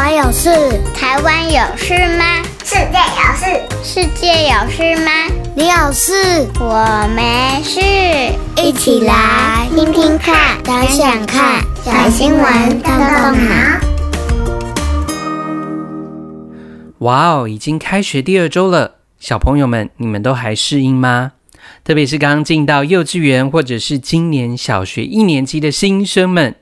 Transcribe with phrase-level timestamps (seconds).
[0.00, 0.48] 我有事，
[0.94, 2.24] 台湾有事吗？
[2.62, 3.46] 世界有事，
[3.82, 5.10] 世界有事吗？
[5.56, 7.80] 你有事，我没事。
[8.62, 13.80] 一起来听听看，想想看，小新闻动动脑。
[16.98, 21.32] 哇哦，已经开学第二周了，小朋友们，你们都还适应吗？
[21.82, 26.54] 特别是刚进到幼稚园或者是今年小学一年级的新生们。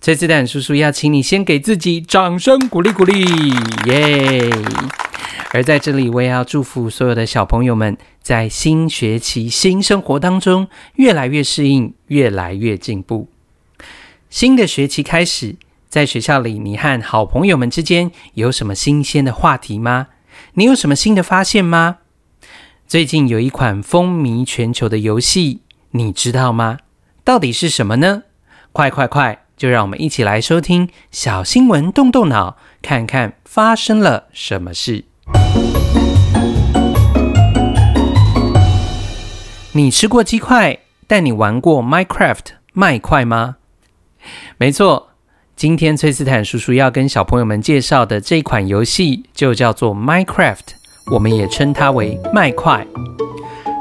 [0.00, 3.22] 崔斯坦叔叔要请你先给自己掌声鼓励鼓励，
[3.84, 4.50] 耶！
[5.50, 13.28] 而在这里，我也要祝福所有的小朋友们，在新学期新生活当中，越来越适应，越来越进步。
[14.30, 15.56] 新的学期开始，
[15.90, 20.06] 在学校里，你和好朋友们之间有什么新鲜的话题吗？
[20.54, 21.98] 你有什么新的发现吗？
[22.88, 25.60] 最近有一款风靡全球的游戏，
[25.90, 26.78] 你知道吗？
[27.22, 28.22] 到底是什么呢？
[28.72, 29.44] 快快快！
[29.60, 35.04] 就让我们一起来收听小新闻，动动脑，看看发生了什么事。
[39.72, 42.38] 你吃过鸡块，但你玩过 Minecraft
[42.72, 43.56] 麦块吗？
[44.56, 45.10] 没错，
[45.54, 50.56] 今天崔斯坦叔叔要跟小朋友们介绍的这款游戏就叫做 Minecraft，
[51.12, 52.86] 我们也称它为麦块。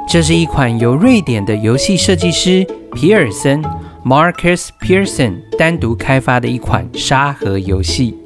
[0.10, 3.64] 这是一款由瑞典的游戏设计师皮尔森。
[4.10, 8.18] Marcus Pearson 单独开发的一款沙盒游戏。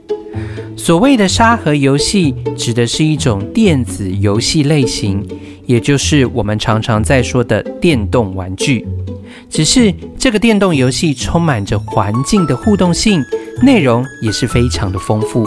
[0.77, 5.27] 所谓的沙盒游戏，指的是一种电子游戏类型，
[5.65, 8.87] 也就是我们常常在说的电动玩具。
[9.49, 13.21] 只是这个电动游戏充满着环境的互动性，
[13.61, 15.45] 内容也是非常的丰富。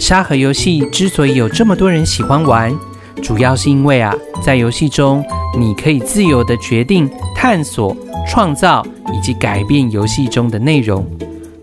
[0.00, 2.76] 沙盒游戏之所以有这么多人喜欢玩，
[3.22, 4.12] 主要是因为啊，
[4.42, 5.24] 在游戏中
[5.56, 7.96] 你可以自由的决定、探索。
[8.28, 8.84] 创造
[9.16, 11.06] 以及改变游戏中的内容，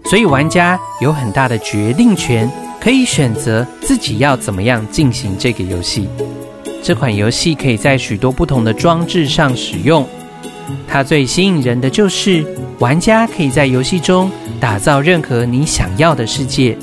[0.06, 2.50] 所以玩家有很大的决定权，
[2.82, 6.08] 可以选择自己要怎么样进行这个游戏。
[6.82, 10.06] 这款游戏可以在许多不同的装置上使用。
[10.88, 12.44] 它最吸引人的就是
[12.80, 16.76] 玩家可以在游戏中打造任何你想要的世界。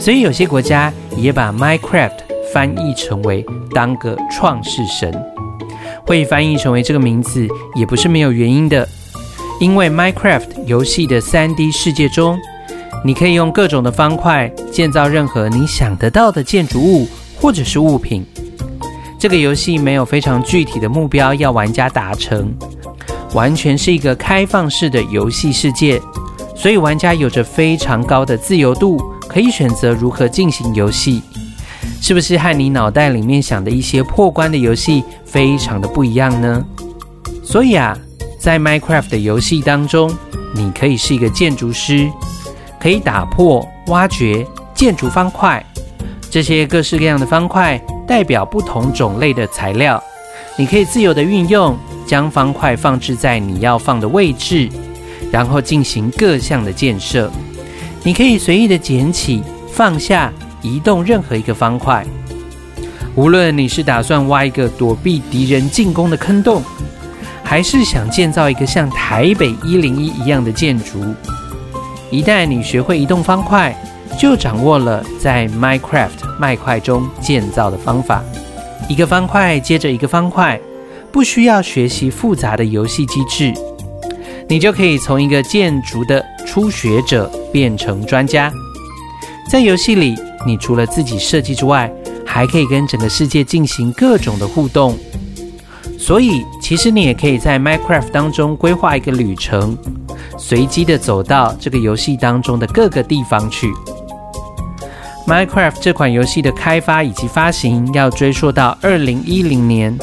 [0.00, 2.18] 所以有些国家也把 Minecraft
[2.52, 5.14] 翻译成为当个创世神。
[6.04, 7.46] 会翻译成为这个名字
[7.76, 8.86] 也不是没有原因的，
[9.60, 12.38] 因为 Minecraft 游戏的 3D 世界中，
[13.04, 17.06] 你可以用各种的方块建造任何你想得到的建筑物
[17.40, 18.24] 或者是物品。
[19.18, 22.54] 这个游戏没有非常具体的目标要玩家达成，
[23.32, 26.00] 完全是一个开放式的游戏世界，
[26.54, 31.22] 所以玩家有着非常高的自由度，可以选择如何进行游戏。
[32.02, 36.62] 是不是和你脑袋里面想的一些破关的游戏非常的不一样呢？
[37.42, 37.96] 所以啊，
[38.44, 40.14] 在 Minecraft 的游戏当中，
[40.54, 42.06] 你可以是一个建筑师，
[42.78, 45.64] 可以打破、挖掘建筑方块。
[46.30, 49.98] 这些各式各样的方块代表不同种类的材料，
[50.58, 51.74] 你可以自由的运用，
[52.06, 54.68] 将方块放置在你要放的位置，
[55.32, 57.32] 然后进行各项的建设。
[58.02, 60.30] 你可以随意的捡起、放下。
[60.60, 62.06] 移动任何一个方块，
[63.14, 66.62] 无论你是打算挖一个躲避敌人进攻的坑洞，
[67.54, 71.14] 还是想建造一个像台北一零一一样的建筑，
[72.10, 73.72] 一旦你学会移动方块，
[74.18, 78.24] 就掌握了在 Minecraft 麦块中建造的方法。
[78.88, 80.60] 一个方块接着一个方块，
[81.12, 83.54] 不需要学习复杂的游戏机制，
[84.48, 88.52] 你就可以从一个建筑的初学者变成专家。
[89.48, 91.88] 在游戏里，你除了自己设计之外，
[92.26, 94.98] 还可以跟整个世界进行各种的互动。
[95.96, 99.76] 所以，其实你也可以在 Minecraft 当中规划一个旅程，
[100.38, 103.70] 随机的走到这个游戏当中的各个地方去。
[105.26, 109.94] Minecraft 这款游戏的开发以及发行要追溯到二零一零年，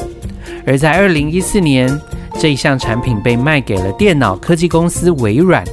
[0.64, 2.00] 而在二零一四年，
[2.38, 5.64] 这一项产品被卖给了电脑科技公司微软。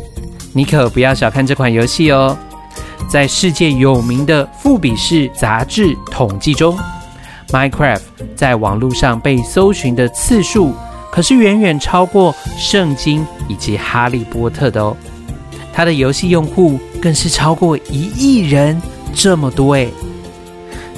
[0.54, 2.36] 你可不要小看这款游戏哦。
[3.08, 6.76] 在世界有名的富比士杂志统计中
[7.52, 8.02] ，Minecraft
[8.36, 10.74] 在网络上被搜寻的次数
[11.12, 14.96] 可是远远超过圣经以及哈利波特的哦。
[15.74, 18.82] 它的游戏用户更是超过一亿人，
[19.14, 19.90] 这么多诶。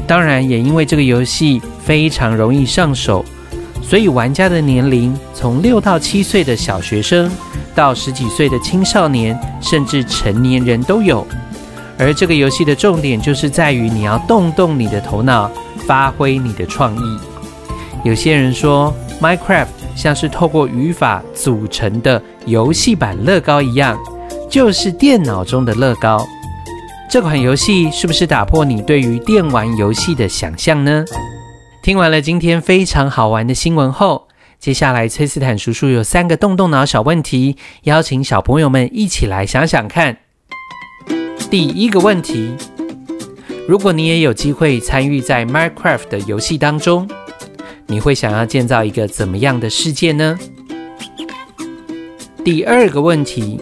[0.07, 3.23] 当然，也因为这个游戏非常容易上手，
[3.81, 7.31] 所以玩家的年龄从六到七岁的小学生，
[7.73, 11.25] 到十几岁的青少年，甚至成年人都有。
[11.97, 15.49] 而这个游戏的重点就是在于你要动动你的头脑，
[15.85, 17.19] 发挥你的创意。
[18.03, 23.99] 有些人说，Minecraft 像是透过语法组成的游戏版乐高一样，
[24.49, 26.25] 就是电脑中的乐高。
[27.09, 31.03] 这款游戏是不是打破你对于电玩游戏的想象呢？
[31.83, 34.27] 听完了今天非常好玩的新闻后，
[34.59, 40.17] 接下来崔斯坦叔叔有三个动动脑小问题，邀请小朋友们一起来想想看。
[41.49, 42.55] 第一个问题：
[43.71, 47.09] 如果你也有机会参与在 Minecraft 的游戏当中，
[47.87, 50.37] 你会想要建造一个怎么样的世界呢？
[52.43, 53.61] 第二个问题：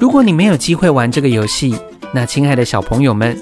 [0.00, 1.76] 如果你没有机会玩这个游戏，
[2.14, 3.38] 那亲爱的小朋友们，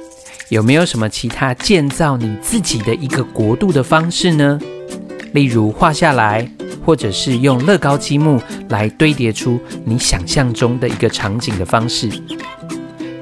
[0.49, 4.59] 有没有什么其他建造你自己的一个国度的方式呢？
[5.33, 6.51] 例如画下来，
[6.85, 12.11] 或者是用乐高积木来堆叠出你想象中的一个场景的方式。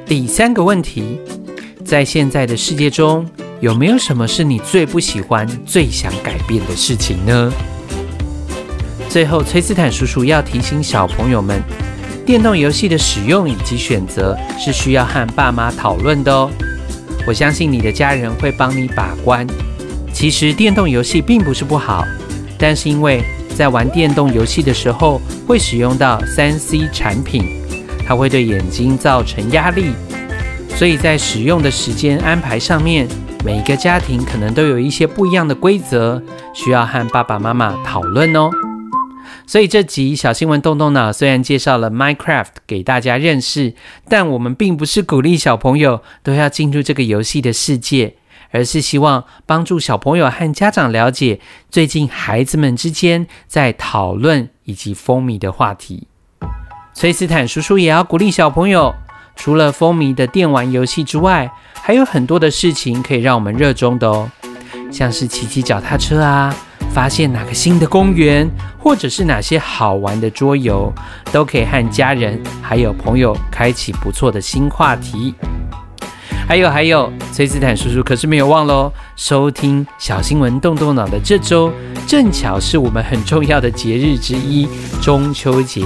[0.06, 1.20] 第三个问题，
[1.90, 3.28] 在现在的世界中，
[3.58, 7.52] 有没有什么是你最不喜欢、最想改变的事情呢？
[9.08, 11.60] 最后，崔斯坦叔叔要提醒小朋友们。
[12.24, 16.48] 电动游戏的使用以及选择是需要和爸妈讨论的哦。
[17.26, 19.44] 我相信你的家人会帮你把关。
[20.12, 22.06] 其实电动游戏并不是不好，
[22.56, 23.20] 但是因为
[23.56, 27.60] 在玩电动游戏的时候会使用到 3C 产品，
[28.06, 29.86] 它会对眼睛造成压力，
[30.80, 33.06] 所以在使用的时间安排上面，
[33.44, 36.22] 每一个家庭可能都有一些不一样的规则，
[36.54, 38.48] 需要和爸爸妈妈讨论哦。
[39.46, 43.74] 所以这集小新闻动动脑虽然介绍了 Minecraft 给大家认识，
[44.08, 48.14] 但我们并不是鼓励小朋友都要进入这个游戏的世界，
[48.50, 56.06] 而是希望帮助小朋友和家长了解最近孩子们之间在讨论以及风靡的话题。
[56.94, 58.94] 崔斯坦叔叔也要鼓励小朋友，
[59.40, 64.30] 除了风靡的电玩游戏之外，还有很多的事情可以让我们热衷的哦，
[64.92, 66.54] 像是骑骑脚踏车啊。
[66.92, 68.46] 发现哪个新的公园，
[68.78, 70.92] 或者是哪些好玩的桌游，
[71.32, 75.34] 都可以和家人还有朋友开启不错的新话题。
[76.46, 81.72] 还有还有，崔斯坦叔叔可是没有忘喽，收听小新闻动动脑的这周，
[82.06, 84.68] 正巧是我们很重要的节日之一——
[85.00, 85.82] 中秋节。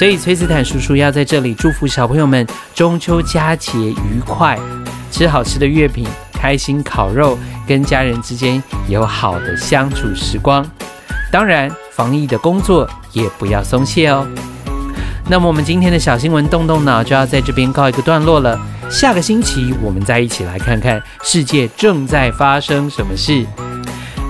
[0.00, 4.58] 所以崔斯坦叔叔要在这里祝福小朋友们中秋佳节愉快，
[5.10, 6.06] 吃好吃的月饼。
[6.32, 7.38] 开心烤肉，
[7.68, 10.66] 跟家人之间有好的相处时光。
[11.30, 14.26] 当然，防疫的工作也不要松懈哦。
[15.28, 18.58] 那么，我们今天的小新闻动动脑就要在这边告一个段落了。
[18.88, 23.44] 下个星期，我们再一起来看看世界正在发生什么事。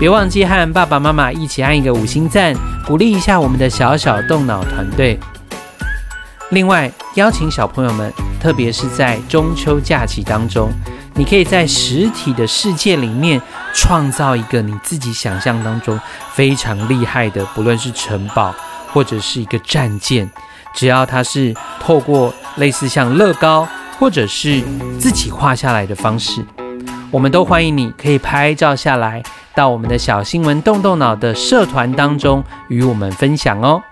[0.00, 5.16] 别忘记和爸爸妈妈一起按一个五星赞，鼓励一下我们的小小动脑团队。
[6.50, 10.68] 另外，邀请小朋友们，特别是在中秋假期当中。
[11.14, 13.40] 你可以在实体的世界里面
[13.74, 15.98] 创造一个你自己想象当中
[16.32, 18.54] 非常厉害的，不论是城堡
[18.92, 20.28] 或者是一个战舰，
[20.74, 23.68] 只要它是透过类似像乐高
[23.98, 24.62] 或者是
[24.98, 26.44] 自己画下来的方式，
[27.10, 29.22] 我们都欢迎你可以拍照下来，
[29.54, 33.82] 到我们的小新闻动动脑的社团当中与我们分享哦。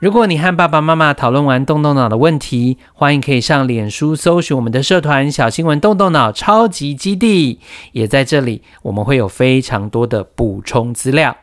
[0.00, 7.60] 如果你和爸爸妈妈讨论完动动脑的问题，欢迎可以上脸书搜寻我们的社团“小新闻动动脑超级基地”，
[7.92, 11.36] 也在这里我们会有非常多的补充资料。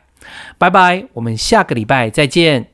[0.57, 2.71] 拜拜，我们下个礼拜再见。